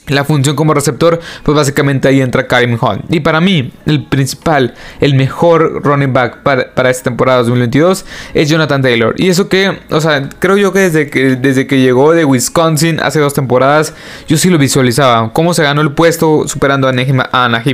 la 0.07 0.23
función 0.23 0.55
como 0.55 0.73
receptor, 0.73 1.19
pues 1.43 1.55
básicamente 1.55 2.07
ahí 2.07 2.21
entra 2.21 2.47
Karim 2.47 2.77
Hunt. 2.79 3.05
Y 3.09 3.21
para 3.21 3.41
mí, 3.41 3.71
el 3.85 4.05
principal, 4.05 4.73
el 4.99 5.15
mejor 5.15 5.83
running 5.83 6.13
back 6.13 6.43
para, 6.43 6.89
esta 6.89 7.05
temporada 7.05 7.39
2022 7.39 8.05
es 8.33 8.49
Jonathan 8.49 8.81
Taylor. 8.81 9.15
Y 9.17 9.29
eso 9.29 9.49
que, 9.49 9.79
o 9.89 10.01
sea, 10.01 10.29
creo 10.39 10.57
yo 10.57 10.71
que 10.71 10.79
desde 10.79 11.09
que, 11.09 11.35
desde 11.35 11.67
que 11.67 11.79
llegó 11.79 12.13
de 12.13 12.25
Wisconsin 12.25 12.99
hace 12.99 13.19
dos 13.19 13.33
temporadas, 13.33 13.93
yo 14.27 14.37
sí 14.37 14.49
lo 14.49 14.57
visualizaba. 14.57 15.31
Cómo 15.33 15.53
se 15.53 15.63
ganó 15.63 15.81
el 15.81 15.93
puesto 15.93 16.47
superando 16.47 16.87
a, 16.87 16.91
Nahim, 16.91 17.21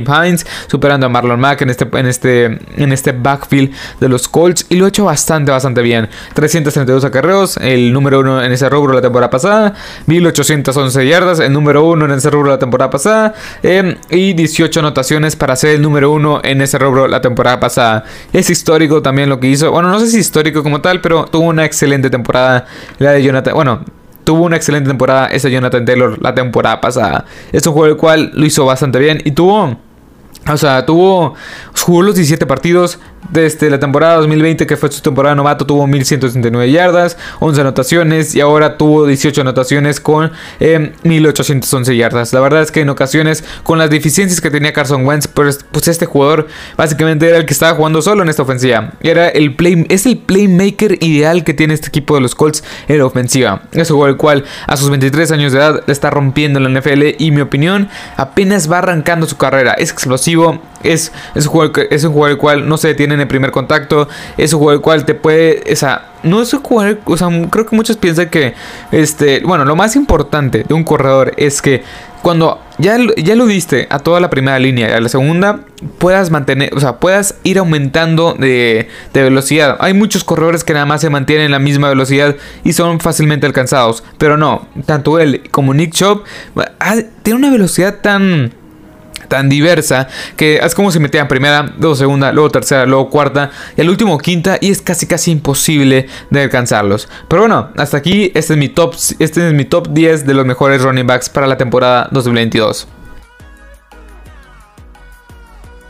Hines, 0.06 0.46
superando 0.68 1.06
a 1.06 1.08
Marlon 1.08 1.40
Mack 1.40 1.62
en 1.62 1.70
este, 1.70 1.86
en, 1.92 2.06
este, 2.06 2.44
en 2.76 2.92
este 2.92 3.12
backfield 3.12 3.72
de 4.00 4.08
los 4.08 4.28
Colts. 4.28 4.66
Y 4.68 4.76
lo 4.76 4.86
ha 4.86 4.88
hecho 4.88 5.04
bastante, 5.04 5.50
bastante 5.50 5.82
bien. 5.82 6.08
332 6.34 7.04
acarreos, 7.04 7.56
el 7.58 7.92
número 7.92 8.20
uno 8.20 8.42
en 8.42 8.52
ese 8.52 8.68
rubro 8.68 8.94
la 8.94 9.02
temporada 9.02 9.30
pasada. 9.30 9.74
1811 10.06 11.06
yardas, 11.06 11.40
el 11.40 11.52
número 11.52 11.84
uno 11.84 12.06
en 12.06 12.21
ese 12.22 12.30
rubro 12.30 12.50
la 12.50 12.58
temporada 12.58 12.90
pasada. 12.90 13.34
Em, 13.62 13.96
y 14.10 14.32
18 14.32 14.80
anotaciones 14.80 15.36
para 15.36 15.56
ser 15.56 15.74
el 15.74 15.82
número 15.82 16.10
uno 16.10 16.40
en 16.42 16.62
ese 16.62 16.78
rubro 16.78 17.08
la 17.08 17.20
temporada 17.20 17.58
pasada. 17.60 18.04
Es 18.32 18.48
histórico 18.48 19.02
también 19.02 19.28
lo 19.28 19.40
que 19.40 19.48
hizo. 19.48 19.70
Bueno, 19.70 19.90
no 19.90 19.98
sé 19.98 20.06
si 20.08 20.18
histórico 20.18 20.62
como 20.62 20.80
tal, 20.80 21.00
pero 21.00 21.24
tuvo 21.24 21.48
una 21.48 21.64
excelente 21.64 22.10
temporada. 22.10 22.66
La 22.98 23.12
de 23.12 23.22
Jonathan. 23.22 23.54
Bueno, 23.54 23.84
tuvo 24.24 24.44
una 24.44 24.56
excelente 24.56 24.88
temporada 24.88 25.26
ese 25.26 25.50
Jonathan 25.50 25.84
Taylor 25.84 26.22
la 26.22 26.34
temporada 26.34 26.80
pasada. 26.80 27.24
Es 27.50 27.66
un 27.66 27.72
juego 27.72 27.88
el 27.88 27.96
cual 27.96 28.30
lo 28.34 28.46
hizo 28.46 28.64
bastante 28.64 28.98
bien 28.98 29.20
y 29.24 29.32
tuvo 29.32 29.76
o 30.50 30.56
sea, 30.56 30.84
tuvo, 30.84 31.34
jugó 31.84 32.02
los 32.02 32.16
17 32.16 32.46
partidos, 32.46 32.98
Desde 33.30 33.70
la 33.70 33.78
temporada 33.78 34.16
2020, 34.16 34.66
que 34.66 34.76
fue 34.76 34.90
su 34.90 35.00
temporada 35.00 35.34
novato, 35.34 35.64
tuvo 35.64 35.86
1169 35.86 36.70
yardas, 36.70 37.16
11 37.40 37.60
anotaciones 37.60 38.34
y 38.34 38.40
ahora 38.40 38.76
tuvo 38.76 39.06
18 39.06 39.40
anotaciones 39.40 40.00
con 40.00 40.32
1811 41.04 41.92
eh, 41.92 41.96
yardas. 41.96 42.32
La 42.32 42.40
verdad 42.40 42.62
es 42.62 42.70
que 42.70 42.80
en 42.80 42.90
ocasiones, 42.90 43.44
con 43.62 43.78
las 43.78 43.90
deficiencias 43.90 44.40
que 44.40 44.50
tenía 44.50 44.72
Carson 44.72 45.06
Wentz, 45.06 45.28
pues, 45.28 45.64
pues, 45.70 45.88
este 45.88 46.04
jugador 46.04 46.48
básicamente 46.76 47.28
era 47.28 47.38
el 47.38 47.46
que 47.46 47.52
estaba 47.52 47.74
jugando 47.74 48.02
solo 48.02 48.22
en 48.22 48.28
esta 48.28 48.42
ofensiva. 48.42 48.92
Era 49.00 49.28
el 49.28 49.54
play, 49.54 49.86
es 49.88 50.04
el 50.06 50.18
playmaker 50.18 50.98
ideal 51.00 51.44
que 51.44 51.54
tiene 51.54 51.74
este 51.74 51.88
equipo 51.88 52.14
de 52.16 52.20
los 52.20 52.34
Colts 52.34 52.64
en 52.88 52.98
la 52.98 53.06
ofensiva. 53.06 53.62
Es 53.72 53.90
un 53.90 53.96
jugador 53.96 54.14
el 54.14 54.18
cual 54.18 54.44
a 54.66 54.76
sus 54.76 54.90
23 54.90 55.30
años 55.32 55.52
de 55.52 55.58
edad 55.58 55.84
está 55.86 56.10
rompiendo 56.10 56.58
en 56.58 56.72
la 56.72 56.80
NFL 56.80 57.14
y 57.18 57.30
mi 57.30 57.40
opinión 57.40 57.88
apenas 58.16 58.70
va 58.70 58.78
arrancando 58.78 59.26
su 59.26 59.36
carrera. 59.36 59.72
Es 59.74 59.90
explosivo, 59.90 60.60
es, 60.82 61.12
es, 61.34 61.46
un 61.46 61.52
jugador, 61.52 61.86
es 61.90 62.04
un 62.04 62.12
jugador 62.12 62.32
el 62.32 62.38
cual 62.38 62.68
no 62.68 62.76
se 62.76 62.88
detiene 62.88 63.14
en 63.14 63.20
el 63.20 63.28
primer 63.28 63.50
contacto. 63.50 64.08
Es 64.36 64.52
un 64.52 64.60
jugador 64.60 64.78
el 64.78 64.82
cual 64.82 65.04
te 65.04 65.14
puede. 65.14 65.62
O 65.72 65.76
sea, 65.76 66.12
no 66.22 66.42
es 66.42 66.52
un 66.52 66.62
jugador. 66.62 66.98
O 67.04 67.16
sea, 67.16 67.28
creo 67.50 67.66
que 67.66 67.76
muchos 67.76 67.96
piensan 67.96 68.28
que. 68.28 68.54
Este. 68.90 69.40
Bueno, 69.40 69.64
lo 69.64 69.76
más 69.76 69.96
importante 69.96 70.64
de 70.66 70.74
un 70.74 70.84
corredor 70.84 71.32
es 71.36 71.62
que 71.62 71.82
cuando 72.22 72.60
ya, 72.78 72.96
ya 73.16 73.34
lo 73.34 73.46
diste 73.46 73.88
a 73.90 73.98
toda 73.98 74.20
la 74.20 74.30
primera 74.30 74.58
línea 74.58 74.88
y 74.88 74.92
a 74.92 75.00
la 75.00 75.08
segunda, 75.08 75.60
puedas 75.98 76.30
mantener, 76.30 76.72
o 76.74 76.80
sea, 76.80 76.98
puedas 76.98 77.34
ir 77.42 77.58
aumentando 77.58 78.34
de, 78.38 78.88
de, 79.12 79.22
velocidad. 79.22 79.76
Hay 79.80 79.92
muchos 79.92 80.22
corredores 80.22 80.62
que 80.62 80.72
nada 80.72 80.86
más 80.86 81.00
se 81.00 81.10
mantienen 81.10 81.46
en 81.46 81.50
la 81.50 81.58
misma 81.58 81.88
velocidad 81.88 82.36
y 82.62 82.72
son 82.72 83.00
fácilmente 83.00 83.44
alcanzados. 83.46 84.04
Pero 84.18 84.36
no, 84.36 84.68
tanto 84.86 85.18
él 85.18 85.42
como 85.50 85.74
Nick 85.74 85.92
Chubb 85.92 86.22
ah, 86.78 86.96
tiene 87.22 87.38
una 87.38 87.50
velocidad 87.50 87.96
tan 88.00 88.52
tan 89.28 89.48
diversa 89.48 90.08
que 90.36 90.56
es 90.56 90.74
como 90.74 90.90
si 90.90 90.98
metían 90.98 91.28
primera, 91.28 91.74
luego 91.78 91.94
segunda, 91.94 92.32
luego 92.32 92.50
tercera, 92.50 92.86
luego 92.86 93.10
cuarta 93.10 93.50
y 93.76 93.80
al 93.80 93.90
último 93.90 94.18
quinta 94.18 94.58
y 94.60 94.70
es 94.70 94.82
casi 94.82 95.06
casi 95.06 95.30
imposible 95.30 96.06
de 96.30 96.42
alcanzarlos. 96.42 97.08
Pero 97.28 97.42
bueno, 97.42 97.70
hasta 97.76 97.96
aquí 97.96 98.32
este 98.34 98.54
es 98.54 98.58
mi 98.58 98.68
top 98.68 98.94
este 99.18 99.48
es 99.48 99.54
mi 99.54 99.64
top 99.64 99.88
10 99.90 100.26
de 100.26 100.34
los 100.34 100.46
mejores 100.46 100.82
running 100.82 101.06
backs 101.06 101.28
para 101.28 101.46
la 101.46 101.56
temporada 101.56 102.08
2022. 102.10 102.88